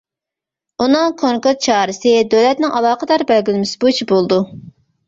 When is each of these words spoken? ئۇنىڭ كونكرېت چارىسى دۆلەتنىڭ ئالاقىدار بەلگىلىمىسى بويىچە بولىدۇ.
ئۇنىڭ 0.85 1.13
كونكرېت 1.19 1.61
چارىسى 1.67 2.15
دۆلەتنىڭ 2.35 2.75
ئالاقىدار 2.81 3.29
بەلگىلىمىسى 3.35 3.81
بويىچە 3.87 4.15
بولىدۇ. 4.17 4.43